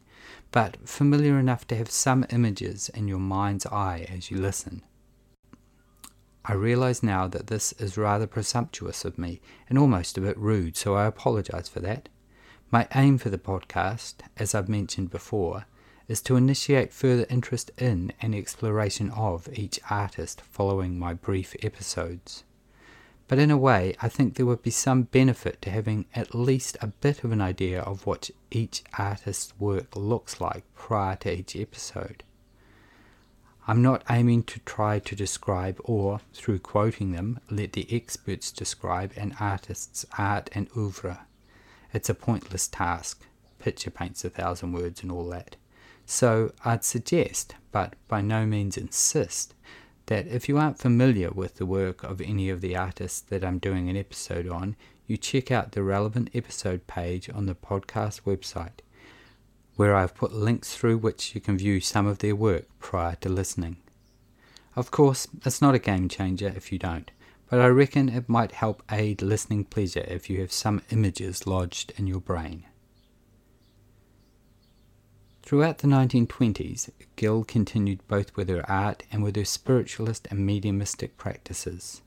but 0.50 0.78
familiar 0.90 1.38
enough 1.38 1.68
to 1.68 1.76
have 1.76 1.92
some 1.92 2.26
images 2.32 2.90
in 2.90 3.08
your 3.08 3.20
mind's 3.20 3.68
eye 3.68 4.08
as 4.12 4.32
you 4.32 4.38
listen. 4.38 4.82
I 6.44 6.54
realize 6.54 7.04
now 7.04 7.28
that 7.28 7.48
this 7.48 7.74
is 7.74 7.98
rather 7.98 8.26
presumptuous 8.26 9.06
of 9.06 9.20
me 9.20 9.40
and 9.70 9.78
almost 9.78 10.18
a 10.18 10.22
bit 10.22 10.40
rude, 10.40 10.76
so 10.76 10.96
I 10.96 11.06
apologize 11.06 11.70
for 11.70 11.82
that. 11.82 12.10
My 12.72 12.88
aim 12.96 13.20
for 13.20 13.30
the 13.30 13.38
podcast, 13.38 14.16
as 14.38 14.56
I've 14.56 14.70
mentioned 14.70 15.12
before, 15.12 15.66
is 16.08 16.22
to 16.22 16.36
initiate 16.36 16.94
further 16.94 17.26
interest 17.30 17.72
in 17.78 18.14
and 18.22 18.34
exploration 18.34 19.10
of 19.12 19.50
each 19.54 19.80
artist 19.90 20.42
following 20.42 20.98
my 20.98 21.14
brief 21.14 21.56
episodes. 21.62 22.44
But 23.28 23.40
in 23.40 23.52
a 23.52 23.58
way, 23.58 23.94
I 24.02 24.08
think 24.08 24.36
there 24.36 24.46
would 24.46 24.64
be 24.64 24.72
some 24.72 25.04
benefit 25.04 25.62
to 25.64 25.70
having 25.70 26.06
at 26.16 26.34
least 26.34 26.78
a 26.80 26.88
bit 26.88 27.26
of 27.26 27.34
an 27.34 27.42
idea 27.42 27.82
of 27.82 28.06
what 28.06 28.30
each 28.52 28.84
artist's 28.98 29.54
work 29.60 29.96
looks 29.96 30.40
like 30.40 30.64
prior 30.76 31.18
to 31.18 31.38
each 31.38 31.56
episode. 31.56 32.24
I'm 33.70 33.82
not 33.82 34.04
aiming 34.10 34.44
to 34.44 34.60
try 34.62 35.00
to 35.00 35.16
describe 35.16 35.82
or, 35.84 36.22
through 36.34 36.60
quoting 36.60 37.12
them, 37.12 37.42
let 37.52 37.74
the 37.74 37.86
experts 37.94 38.54
describe 38.54 39.12
an 39.18 39.36
artist's 39.42 40.06
art 40.18 40.50
and 40.54 40.70
oeuvre. 40.78 41.28
It's 41.94 42.10
a 42.10 42.14
pointless 42.14 42.70
task. 42.70 43.26
Picture 43.60 43.92
paints 43.92 44.24
a 44.24 44.30
thousand 44.30 44.72
words 44.72 45.04
and 45.04 45.12
all 45.12 45.28
that. 45.30 45.58
So 46.10 46.54
I'd 46.64 46.86
suggest, 46.86 47.56
but 47.74 47.96
by 48.08 48.22
no 48.22 48.46
means 48.46 48.78
insist, 48.78 49.54
that 50.06 50.26
if 50.26 50.48
you 50.48 50.58
aren't 50.58 50.80
familiar 50.80 51.32
with 51.32 51.56
the 51.56 51.66
work 51.66 52.02
of 52.02 52.22
any 52.22 52.50
of 52.50 52.62
the 52.62 52.78
artists 52.78 53.20
that 53.20 53.44
I'm 53.44 53.60
doing 53.60 53.90
an 53.90 53.98
episode 53.98 54.48
on, 54.48 54.78
you 55.06 55.18
check 55.18 55.52
out 55.52 55.74
the 55.74 55.84
relevant 55.84 56.30
episode 56.34 56.88
page 56.88 57.30
on 57.30 57.46
the 57.46 57.56
podcast 57.56 58.22
website 58.22 58.80
where 59.76 59.94
I've 59.94 60.16
put 60.16 60.32
links 60.32 60.76
through 60.76 60.98
which 61.00 61.36
you 61.36 61.42
can 61.42 61.58
view 61.58 61.82
some 61.82 62.08
of 62.08 62.20
their 62.20 62.38
work 62.38 62.68
prior 62.80 63.16
to 63.18 63.28
listening. 63.30 63.76
Of 64.78 64.92
course, 64.92 65.28
it's 65.46 65.62
not 65.62 65.76
a 65.76 65.80
game 65.80 66.08
changer 66.08 66.54
if 66.56 66.72
you 66.72 66.80
don't, 66.80 67.12
but 67.50 67.60
I 67.60 67.68
reckon 67.68 68.08
it 68.08 68.30
might 68.30 68.54
help 68.54 68.82
aid 68.90 69.22
listening 69.22 69.66
pleasure 69.66 70.06
if 70.08 70.30
you 70.30 70.40
have 70.40 70.54
some 70.54 70.84
images 70.90 71.46
lodged 71.46 71.92
in 71.98 72.08
your 72.08 72.22
brain. 72.22 72.67
Throughout 75.48 75.78
the 75.78 75.88
1920s, 75.88 76.90
Gill 77.16 77.46
continued 77.46 78.06
both 78.10 78.36
with 78.36 78.50
her 78.50 78.70
art 78.70 79.04
and 79.10 79.24
with 79.24 79.38
her 79.38 79.46
spiritualist 79.46 80.28
and 80.30 80.46
mediumistic 80.46 81.16
practices. 81.16 82.02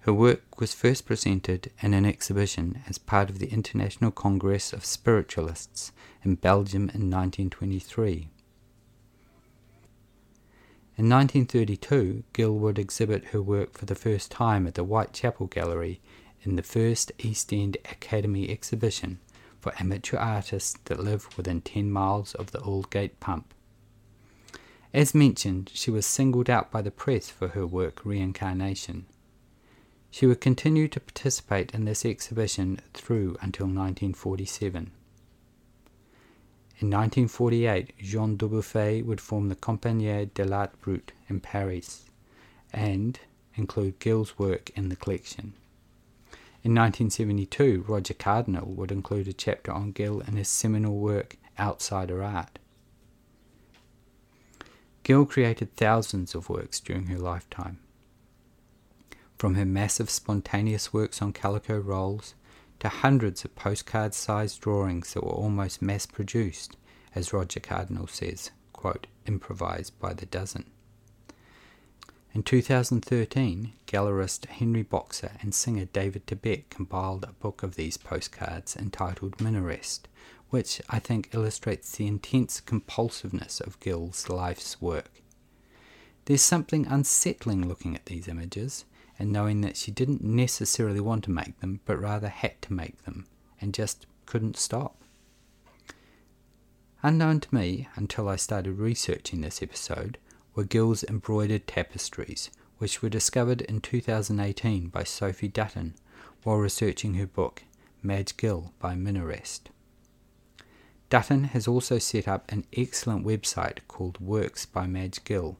Her 0.00 0.12
work 0.12 0.58
was 0.58 0.74
first 0.74 1.06
presented 1.06 1.70
in 1.80 1.94
an 1.94 2.04
exhibition 2.04 2.82
as 2.88 2.98
part 2.98 3.30
of 3.30 3.38
the 3.38 3.52
International 3.52 4.10
Congress 4.10 4.72
of 4.72 4.84
Spiritualists 4.84 5.92
in 6.24 6.34
Belgium 6.34 6.90
in 6.92 7.08
1923. 7.08 8.28
In 10.96 11.08
1932, 11.08 12.24
Gill 12.32 12.58
would 12.58 12.80
exhibit 12.80 13.26
her 13.26 13.40
work 13.40 13.78
for 13.78 13.86
the 13.86 13.94
first 13.94 14.32
time 14.32 14.66
at 14.66 14.74
the 14.74 14.82
Whitechapel 14.82 15.46
Gallery 15.46 16.00
in 16.42 16.56
the 16.56 16.64
first 16.64 17.12
East 17.20 17.52
End 17.52 17.76
Academy 17.84 18.50
exhibition 18.50 19.20
for 19.68 19.82
amateur 19.82 20.16
artists 20.16 20.78
that 20.86 20.98
live 20.98 21.28
within 21.36 21.60
10 21.60 21.90
miles 21.90 22.34
of 22.34 22.52
the 22.52 22.60
Aldgate 22.60 23.20
pump. 23.20 23.52
As 24.94 25.14
mentioned, 25.14 25.70
she 25.74 25.90
was 25.90 26.06
singled 26.06 26.48
out 26.48 26.70
by 26.70 26.80
the 26.80 26.90
press 26.90 27.28
for 27.28 27.48
her 27.48 27.66
work 27.66 28.00
Reincarnation. 28.02 29.04
She 30.10 30.24
would 30.24 30.40
continue 30.40 30.88
to 30.88 31.00
participate 31.00 31.72
in 31.72 31.84
this 31.84 32.06
exhibition 32.06 32.80
through 32.94 33.36
until 33.42 33.66
1947. 33.66 34.90
In 36.78 36.90
1948, 36.90 37.98
Jean 37.98 38.36
Dubuffet 38.38 39.02
would 39.02 39.20
form 39.20 39.50
the 39.50 39.54
Compagnie 39.54 40.30
de 40.32 40.44
l'Art 40.46 40.80
Brut 40.80 41.12
in 41.28 41.40
Paris 41.40 42.06
and 42.72 43.20
include 43.54 43.98
Gill's 43.98 44.38
work 44.38 44.70
in 44.70 44.88
the 44.88 44.96
collection. 44.96 45.52
In 46.68 46.74
1972, 46.74 47.86
Roger 47.88 48.12
Cardinal 48.12 48.66
would 48.74 48.92
include 48.92 49.26
a 49.26 49.32
chapter 49.32 49.72
on 49.72 49.90
Gill 49.90 50.20
in 50.20 50.36
his 50.36 50.50
seminal 50.50 50.98
work 50.98 51.38
Outsider 51.58 52.22
Art. 52.22 52.58
Gill 55.02 55.24
created 55.24 55.74
thousands 55.74 56.34
of 56.34 56.50
works 56.50 56.78
during 56.78 57.06
her 57.06 57.16
lifetime. 57.16 57.78
From 59.38 59.54
her 59.54 59.64
massive 59.64 60.10
spontaneous 60.10 60.92
works 60.92 61.22
on 61.22 61.32
calico 61.32 61.78
rolls 61.78 62.34
to 62.80 62.90
hundreds 62.90 63.46
of 63.46 63.56
postcard 63.56 64.12
sized 64.12 64.60
drawings 64.60 65.14
that 65.14 65.24
were 65.24 65.30
almost 65.30 65.80
mass 65.80 66.04
produced, 66.04 66.76
as 67.14 67.32
Roger 67.32 67.60
Cardinal 67.60 68.08
says, 68.08 68.50
quote, 68.74 69.06
improvised 69.24 69.98
by 69.98 70.12
the 70.12 70.26
dozen. 70.26 70.66
In 72.38 72.44
2013, 72.44 73.72
gallerist 73.88 74.46
Henry 74.46 74.84
Boxer 74.84 75.32
and 75.40 75.52
singer 75.52 75.86
David 75.86 76.24
Tibet 76.24 76.70
compiled 76.70 77.24
a 77.24 77.32
book 77.32 77.64
of 77.64 77.74
these 77.74 77.96
postcards 77.96 78.76
entitled 78.76 79.38
Myrninerest, 79.38 80.02
which 80.50 80.80
I 80.88 81.00
think 81.00 81.30
illustrates 81.34 81.90
the 81.90 82.06
intense 82.06 82.60
compulsiveness 82.60 83.60
of 83.60 83.80
Gill's 83.80 84.28
life's 84.28 84.80
work. 84.80 85.20
There's 86.26 86.40
something 86.40 86.86
unsettling 86.86 87.66
looking 87.66 87.96
at 87.96 88.06
these 88.06 88.28
images, 88.28 88.84
and 89.18 89.32
knowing 89.32 89.62
that 89.62 89.76
she 89.76 89.90
didn't 89.90 90.22
necessarily 90.22 91.00
want 91.00 91.24
to 91.24 91.32
make 91.32 91.58
them, 91.58 91.80
but 91.86 92.00
rather 92.00 92.28
had 92.28 92.62
to 92.62 92.72
make 92.72 93.02
them, 93.02 93.26
and 93.60 93.74
just 93.74 94.06
couldn't 94.26 94.56
stop. 94.56 95.02
Unknown 97.02 97.40
to 97.40 97.52
me 97.52 97.88
until 97.96 98.28
I 98.28 98.36
started 98.36 98.78
researching 98.78 99.40
this 99.40 99.60
episode 99.60 100.18
were 100.58 100.64
Gill's 100.64 101.04
embroidered 101.04 101.68
tapestries, 101.68 102.50
which 102.78 103.00
were 103.00 103.08
discovered 103.08 103.60
in 103.60 103.80
2018 103.80 104.88
by 104.88 105.04
Sophie 105.04 105.46
Dutton 105.46 105.94
while 106.42 106.56
researching 106.56 107.14
her 107.14 107.28
book 107.28 107.62
Madge 108.02 108.36
Gill 108.36 108.72
by 108.80 108.96
Myrninerest. 108.96 109.68
Dutton 111.10 111.44
has 111.44 111.68
also 111.68 112.00
set 112.00 112.26
up 112.26 112.50
an 112.50 112.64
excellent 112.76 113.24
website 113.24 113.86
called 113.86 114.20
Works 114.20 114.66
by 114.66 114.88
Madge 114.88 115.22
Gill, 115.22 115.58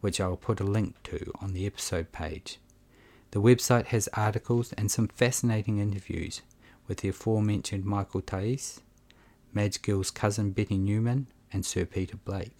which 0.00 0.22
I 0.22 0.28
will 0.28 0.38
put 0.38 0.58
a 0.58 0.64
link 0.64 0.94
to 1.02 1.32
on 1.42 1.52
the 1.52 1.66
episode 1.66 2.10
page. 2.10 2.58
The 3.32 3.42
website 3.42 3.88
has 3.88 4.08
articles 4.14 4.72
and 4.72 4.90
some 4.90 5.08
fascinating 5.08 5.76
interviews 5.80 6.40
with 6.88 7.00
the 7.00 7.10
aforementioned 7.10 7.84
Michael 7.84 8.22
Theis, 8.22 8.80
Madge 9.52 9.82
Gill's 9.82 10.10
cousin 10.10 10.52
Betty 10.52 10.78
Newman, 10.78 11.26
and 11.52 11.66
Sir 11.66 11.84
Peter 11.84 12.16
Blake. 12.16 12.56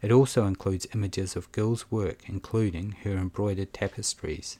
It 0.00 0.12
also 0.12 0.46
includes 0.46 0.86
images 0.94 1.34
of 1.34 1.50
Gill's 1.52 1.90
work, 1.90 2.28
including 2.28 2.92
her 3.02 3.12
embroidered 3.12 3.72
tapestries. 3.72 4.58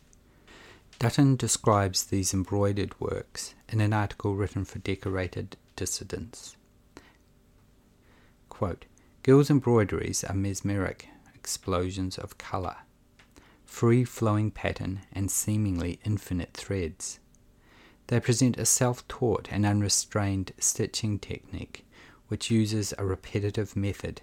Dutton 0.99 1.37
describes 1.37 2.05
these 2.05 2.35
embroidered 2.35 2.99
works 3.01 3.55
in 3.69 3.81
an 3.81 3.93
article 3.93 4.35
written 4.35 4.65
for 4.65 4.81
Decorated 4.81 5.57
Dissidents. 5.77 6.57
Quote, 8.49 8.87
Gill's 9.23 9.51
embroideries 9.51 10.25
are 10.25 10.35
mesmeric 10.35 11.09
explosions 11.35 12.19
of 12.19 12.39
colour, 12.39 12.79
free 13.65 14.05
flowing 14.05 14.51
pattern, 14.51 15.03
and 15.13 15.31
seemingly 15.31 16.01
infinite 16.05 16.55
threads. 16.55 17.21
They 18.09 18.19
present 18.19 18.59
a 18.59 18.67
self 18.67 19.07
taught 19.07 19.49
and 19.53 19.65
unrestrained 19.65 20.53
stitching 20.59 21.19
technique 21.21 21.87
which 22.29 22.51
uses 22.51 22.93
a 22.99 23.07
repetitive 23.07 23.77
method, 23.77 24.23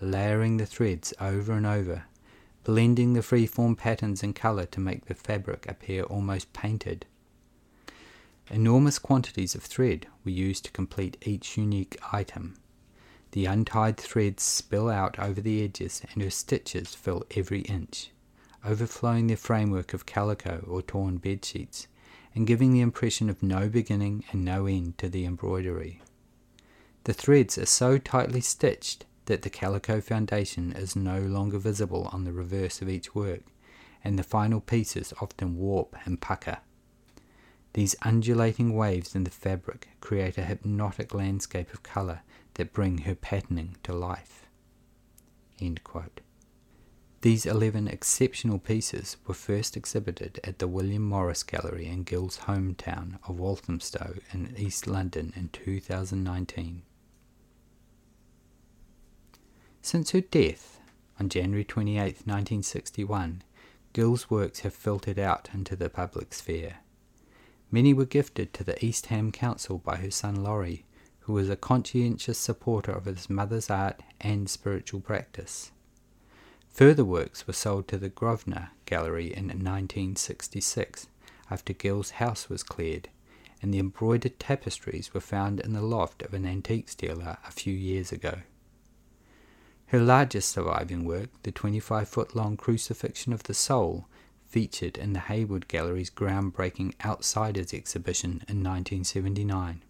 layering 0.00 0.56
the 0.56 0.66
threads 0.66 1.14
over 1.20 1.52
and 1.52 1.66
over, 1.66 2.04
blending 2.64 3.12
the 3.12 3.22
free-form 3.22 3.76
patterns 3.76 4.22
and 4.22 4.34
colour 4.34 4.66
to 4.66 4.80
make 4.80 5.06
the 5.06 5.14
fabric 5.14 5.66
appear 5.68 6.02
almost 6.04 6.52
painted. 6.52 7.06
Enormous 8.50 8.98
quantities 8.98 9.54
of 9.54 9.62
thread 9.62 10.06
were 10.24 10.30
used 10.30 10.64
to 10.64 10.70
complete 10.70 11.16
each 11.22 11.56
unique 11.56 11.98
item. 12.12 12.56
The 13.32 13.46
untied 13.46 13.96
threads 13.96 14.42
spill 14.42 14.88
out 14.88 15.18
over 15.18 15.40
the 15.40 15.64
edges 15.64 16.02
and 16.12 16.22
her 16.22 16.30
stitches 16.30 16.94
fill 16.94 17.24
every 17.36 17.62
inch, 17.62 18.10
overflowing 18.64 19.26
the 19.26 19.36
framework 19.36 19.94
of 19.94 20.06
calico 20.06 20.64
or 20.68 20.80
torn 20.80 21.16
bed 21.18 21.44
sheets, 21.44 21.88
and 22.34 22.46
giving 22.46 22.72
the 22.72 22.80
impression 22.80 23.28
of 23.28 23.42
no 23.42 23.68
beginning 23.68 24.24
and 24.30 24.44
no 24.44 24.66
end 24.66 24.98
to 24.98 25.08
the 25.08 25.24
embroidery. 25.24 26.02
The 27.04 27.14
threads 27.14 27.58
are 27.58 27.66
so 27.66 27.98
tightly 27.98 28.40
stitched 28.40 29.06
that 29.26 29.42
the 29.42 29.50
calico 29.50 30.00
foundation 30.00 30.72
is 30.72 30.96
no 30.96 31.20
longer 31.20 31.58
visible 31.58 32.08
on 32.12 32.24
the 32.24 32.32
reverse 32.32 32.80
of 32.80 32.88
each 32.88 33.14
work, 33.14 33.42
and 34.02 34.18
the 34.18 34.22
final 34.22 34.60
pieces 34.60 35.12
often 35.20 35.56
warp 35.56 35.96
and 36.04 36.20
pucker. 36.20 36.58
These 37.74 37.96
undulating 38.02 38.74
waves 38.74 39.14
in 39.14 39.24
the 39.24 39.30
fabric 39.30 39.88
create 40.00 40.38
a 40.38 40.44
hypnotic 40.44 41.12
landscape 41.12 41.74
of 41.74 41.82
colour 41.82 42.22
that 42.54 42.72
bring 42.72 42.98
her 42.98 43.14
patterning 43.14 43.76
to 43.82 43.92
life. 43.92 44.46
These 47.20 47.44
11 47.44 47.88
exceptional 47.88 48.58
pieces 48.58 49.16
were 49.26 49.34
first 49.34 49.76
exhibited 49.76 50.38
at 50.44 50.58
the 50.58 50.68
William 50.68 51.02
Morris 51.02 51.42
Gallery 51.42 51.86
in 51.86 52.04
Gill's 52.04 52.38
hometown 52.46 53.18
of 53.28 53.38
Walthamstow 53.38 54.14
in 54.32 54.54
East 54.56 54.86
London 54.86 55.32
in 55.34 55.48
2019. 55.48 56.82
Since 59.86 60.10
her 60.10 60.20
death 60.20 60.80
on 61.20 61.28
January 61.28 61.62
28, 61.62 61.98
1961, 62.26 63.42
Gill's 63.92 64.28
works 64.28 64.58
have 64.62 64.74
filtered 64.74 65.16
out 65.16 65.48
into 65.54 65.76
the 65.76 65.88
public 65.88 66.34
sphere. 66.34 66.78
Many 67.70 67.94
were 67.94 68.04
gifted 68.04 68.52
to 68.54 68.64
the 68.64 68.84
East 68.84 69.06
Ham 69.06 69.30
Council 69.30 69.78
by 69.78 69.98
her 69.98 70.10
son 70.10 70.42
Laurie, 70.42 70.86
who 71.20 71.34
was 71.34 71.48
a 71.48 71.54
conscientious 71.54 72.36
supporter 72.36 72.90
of 72.90 73.04
his 73.04 73.30
mother's 73.30 73.70
art 73.70 74.00
and 74.20 74.50
spiritual 74.50 74.98
practice. 75.00 75.70
Further 76.70 77.04
works 77.04 77.46
were 77.46 77.52
sold 77.52 77.86
to 77.86 77.96
the 77.96 78.08
Grosvenor 78.08 78.70
Gallery 78.86 79.32
in 79.32 79.46
1966 79.46 81.06
after 81.48 81.72
Gill's 81.72 82.10
house 82.10 82.48
was 82.48 82.64
cleared, 82.64 83.08
and 83.62 83.72
the 83.72 83.78
embroidered 83.78 84.40
tapestries 84.40 85.14
were 85.14 85.20
found 85.20 85.60
in 85.60 85.74
the 85.74 85.80
loft 85.80 86.22
of 86.22 86.34
an 86.34 86.44
antiques 86.44 86.96
dealer 86.96 87.38
a 87.46 87.52
few 87.52 87.72
years 87.72 88.10
ago. 88.10 88.40
Her 89.90 90.00
largest 90.00 90.50
surviving 90.50 91.04
work, 91.04 91.30
the 91.44 91.52
25 91.52 92.08
foot 92.08 92.34
long 92.34 92.56
Crucifixion 92.56 93.32
of 93.32 93.44
the 93.44 93.54
Soul, 93.54 94.08
featured 94.44 94.98
in 94.98 95.12
the 95.12 95.20
Hayward 95.20 95.68
Gallery's 95.68 96.10
groundbreaking 96.10 96.94
Outsiders 97.04 97.72
exhibition 97.72 98.42
in 98.48 98.64
1979. 98.64 99.82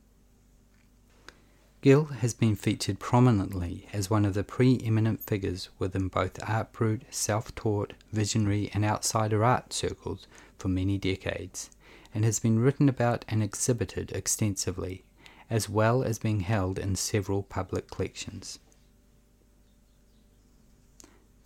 Gill 1.81 2.05
has 2.07 2.35
been 2.35 2.57
featured 2.57 2.99
prominently 2.99 3.87
as 3.93 4.11
one 4.11 4.27
of 4.27 4.35
the 4.35 4.45
preeminent 4.45 5.21
figures 5.21 5.71
within 5.79 6.09
both 6.09 6.39
art 6.47 6.73
brut, 6.73 7.03
self 7.11 7.55
taught, 7.55 7.95
visionary, 8.13 8.71
and 8.75 8.85
outsider 8.85 9.45
art 9.45 9.73
circles 9.73 10.27
for 10.59 10.69
many 10.69 10.99
decades, 10.99 11.71
and 12.13 12.25
has 12.25 12.39
been 12.39 12.59
written 12.59 12.91
about 12.91 13.25
and 13.29 13.43
exhibited 13.43 14.13
extensively, 14.13 15.05
as 15.49 15.71
well 15.71 16.03
as 16.03 16.19
being 16.19 16.41
held 16.41 16.79
in 16.79 16.97
several 16.97 17.43
public 17.43 17.91
collections. 17.91 18.59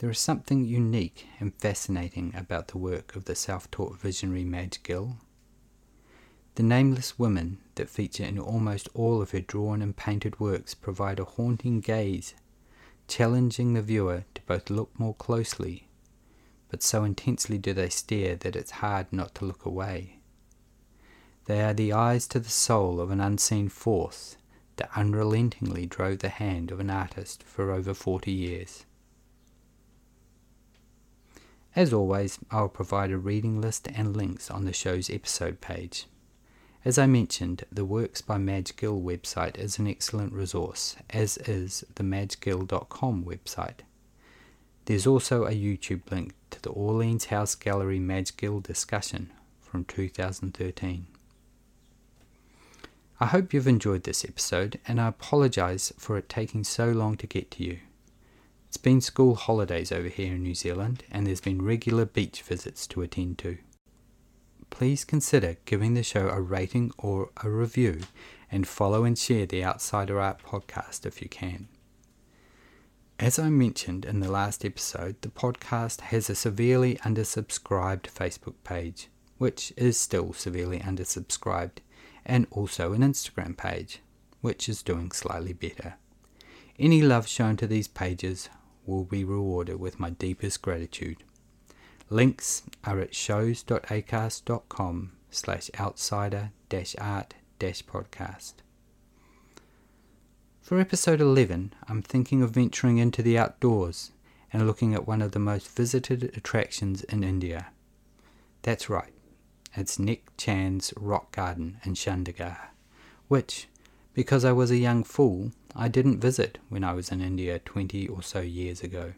There 0.00 0.10
is 0.10 0.18
something 0.18 0.64
unique 0.64 1.26
and 1.38 1.54
fascinating 1.54 2.34
about 2.34 2.68
the 2.68 2.78
work 2.78 3.14
of 3.16 3.26
the 3.26 3.34
self 3.34 3.70
taught 3.70 3.98
visionary 3.98 4.44
Madge 4.44 4.82
Gill 4.82 5.18
the 6.54 6.62
nameless 6.62 7.18
women 7.18 7.58
that 7.74 7.88
feature 7.88 8.24
in 8.24 8.38
almost 8.38 8.88
all 8.94 9.22
of 9.22 9.30
her 9.30 9.40
drawn 9.40 9.80
and 9.82 9.96
painted 9.96 10.40
works 10.40 10.74
provide 10.74 11.20
a 11.20 11.24
haunting 11.24 11.80
gaze, 11.80 12.34
challenging 13.08 13.74
the 13.74 13.82
viewer 13.82 14.24
to 14.34 14.42
both 14.46 14.70
look 14.70 14.90
more 14.98 15.14
closely, 15.14 15.88
but 16.68 16.82
so 16.82 17.04
intensely 17.04 17.58
do 17.58 17.72
they 17.72 17.88
stare 17.88 18.36
that 18.36 18.56
it's 18.56 18.72
hard 18.72 19.12
not 19.12 19.34
to 19.34 19.44
look 19.44 19.64
away. 19.64 20.20
They 21.44 21.62
are 21.62 21.74
the 21.74 21.92
eyes 21.92 22.26
to 22.28 22.40
the 22.40 22.48
soul 22.48 23.00
of 23.00 23.10
an 23.10 23.20
unseen 23.20 23.68
force 23.68 24.36
that 24.76 24.90
unrelentingly 24.96 25.86
drove 25.86 26.20
the 26.20 26.28
hand 26.30 26.70
of 26.70 26.80
an 26.80 26.90
artist 26.90 27.42
for 27.42 27.70
over 27.70 27.94
40 27.94 28.32
years. 28.32 28.86
As 31.76 31.92
always, 31.92 32.38
I'll 32.50 32.68
provide 32.68 33.12
a 33.12 33.18
reading 33.18 33.60
list 33.60 33.88
and 33.94 34.16
links 34.16 34.50
on 34.50 34.64
the 34.64 34.72
show's 34.72 35.08
episode 35.08 35.60
page. 35.60 36.06
As 36.84 36.98
I 36.98 37.06
mentioned, 37.06 37.64
the 37.70 37.84
Works 37.84 38.22
by 38.22 38.38
Madge 38.38 38.74
Gill 38.74 39.00
website 39.00 39.58
is 39.58 39.78
an 39.78 39.86
excellent 39.86 40.32
resource, 40.32 40.96
as 41.10 41.36
is 41.38 41.84
the 41.94 42.02
madgegill.com 42.02 43.24
website. 43.24 43.80
There's 44.86 45.06
also 45.06 45.44
a 45.44 45.50
YouTube 45.52 46.10
link 46.10 46.34
to 46.50 46.60
the 46.60 46.70
Orleans 46.70 47.26
House 47.26 47.54
Gallery 47.54 48.00
Madge 48.00 48.36
Gill 48.36 48.60
discussion 48.60 49.30
from 49.60 49.84
2013. 49.84 51.06
I 53.20 53.26
hope 53.26 53.52
you've 53.52 53.68
enjoyed 53.68 54.04
this 54.04 54.24
episode, 54.24 54.80
and 54.88 54.98
I 54.98 55.08
apologise 55.08 55.92
for 55.98 56.16
it 56.16 56.28
taking 56.30 56.64
so 56.64 56.90
long 56.90 57.16
to 57.18 57.26
get 57.26 57.50
to 57.52 57.64
you. 57.64 57.80
It's 58.70 58.76
been 58.76 59.00
school 59.00 59.34
holidays 59.34 59.90
over 59.90 60.06
here 60.06 60.36
in 60.36 60.44
New 60.44 60.54
Zealand, 60.54 61.02
and 61.10 61.26
there's 61.26 61.40
been 61.40 61.60
regular 61.60 62.04
beach 62.04 62.40
visits 62.40 62.86
to 62.86 63.02
attend 63.02 63.38
to 63.38 63.58
please 64.70 65.04
consider 65.04 65.56
giving 65.64 65.94
the 65.94 66.04
show 66.04 66.28
a 66.28 66.40
rating 66.40 66.92
or 66.96 67.30
a 67.42 67.50
review 67.50 68.02
and 68.48 68.68
follow 68.68 69.02
and 69.02 69.18
share 69.18 69.44
the 69.44 69.64
Outsider 69.64 70.20
Art 70.20 70.40
podcast 70.44 71.04
if 71.04 71.20
you 71.20 71.28
can. 71.28 71.66
As 73.18 73.40
I 73.40 73.50
mentioned 73.50 74.04
in 74.04 74.20
the 74.20 74.30
last 74.30 74.64
episode, 74.64 75.20
the 75.22 75.30
podcast 75.30 76.02
has 76.02 76.30
a 76.30 76.36
severely 76.36 76.94
undersubscribed 76.98 78.02
Facebook 78.02 78.54
page, 78.62 79.08
which 79.38 79.72
is 79.76 79.98
still 79.98 80.32
severely 80.32 80.78
undersubscribed, 80.78 81.78
and 82.24 82.46
also 82.52 82.92
an 82.92 83.00
Instagram 83.00 83.56
page, 83.56 83.98
which 84.42 84.68
is 84.68 84.80
doing 84.80 85.10
slightly 85.10 85.54
better. 85.54 85.96
Any 86.78 87.02
love 87.02 87.26
shown 87.26 87.56
to 87.56 87.66
these 87.66 87.88
pages 87.88 88.48
will 88.90 89.04
be 89.04 89.24
rewarded 89.24 89.78
with 89.78 90.00
my 90.00 90.10
deepest 90.10 90.60
gratitude. 90.60 91.22
Links 92.10 92.64
are 92.84 92.98
at 92.98 93.14
shows.acast.com 93.14 95.12
slash 95.30 95.70
outsider 95.78 96.50
art 96.98 97.34
podcast. 97.60 98.54
For 100.60 100.80
episode 100.80 101.20
11, 101.20 101.72
I'm 101.88 102.02
thinking 102.02 102.42
of 102.42 102.50
venturing 102.50 102.98
into 102.98 103.22
the 103.22 103.38
outdoors 103.38 104.10
and 104.52 104.66
looking 104.66 104.94
at 104.94 105.06
one 105.06 105.22
of 105.22 105.32
the 105.32 105.38
most 105.38 105.68
visited 105.68 106.24
attractions 106.36 107.04
in 107.04 107.22
India. 107.22 107.68
That's 108.62 108.90
right, 108.90 109.12
it's 109.74 109.98
Nek 109.98 110.22
Chand's 110.36 110.92
rock 110.96 111.32
garden 111.32 111.78
in 111.84 111.94
Chandigarh, 111.94 112.68
which, 113.28 113.68
because 114.14 114.44
I 114.44 114.52
was 114.52 114.70
a 114.70 114.76
young 114.76 115.04
fool, 115.04 115.52
I 115.74 115.88
didn't 115.88 116.20
visit 116.20 116.58
when 116.68 116.84
I 116.84 116.92
was 116.92 117.10
in 117.10 117.20
India 117.20 117.58
20 117.58 118.08
or 118.08 118.22
so 118.22 118.40
years 118.40 118.82
ago. 118.82 119.12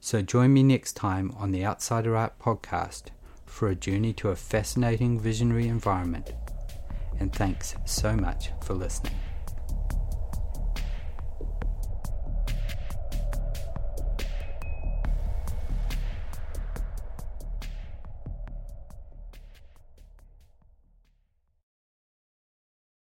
So 0.00 0.22
join 0.22 0.52
me 0.52 0.62
next 0.62 0.92
time 0.94 1.32
on 1.36 1.50
the 1.50 1.64
Outsider 1.64 2.16
Art 2.16 2.38
podcast 2.38 3.04
for 3.46 3.68
a 3.68 3.74
journey 3.74 4.12
to 4.14 4.28
a 4.28 4.36
fascinating 4.36 5.18
visionary 5.18 5.66
environment. 5.68 6.32
and 7.20 7.32
thanks 7.32 7.74
so 7.84 8.14
much 8.14 8.50
for 8.62 8.74
listening. 8.74 9.27